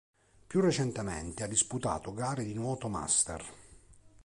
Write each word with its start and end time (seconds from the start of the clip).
Più 0.47 0.61
recentemente 0.61 1.43
ha 1.43 1.47
disputato 1.47 2.11
gare 2.11 2.43
di 2.43 2.55
nuoto 2.55 2.87
master. 2.87 3.45